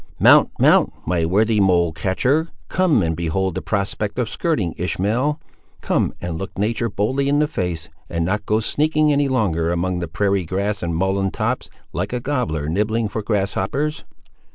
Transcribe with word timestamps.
"Mount, 0.17 0.49
mount, 0.59 0.91
my 1.05 1.27
worthy 1.27 1.59
mole 1.59 1.91
catcher! 1.93 2.47
come 2.69 3.03
and 3.03 3.15
behold 3.15 3.53
the 3.53 3.61
prospect 3.61 4.17
of 4.17 4.29
skirting 4.31 4.73
Ishmael; 4.75 5.39
come 5.81 6.11
and 6.19 6.39
look 6.39 6.57
nature 6.57 6.89
boldly 6.89 7.29
in 7.29 7.37
the 7.37 7.47
face, 7.47 7.87
and 8.09 8.25
not 8.25 8.47
go 8.47 8.59
sneaking 8.61 9.13
any 9.13 9.27
longer, 9.27 9.71
among 9.71 9.99
the 9.99 10.07
prairie 10.07 10.45
grass 10.47 10.81
and 10.81 10.95
mullein 10.95 11.29
tops, 11.29 11.69
like 11.93 12.13
a 12.13 12.19
gobbler 12.19 12.67
nibbling 12.67 13.09
for 13.09 13.21
grasshoppers." 13.21 14.03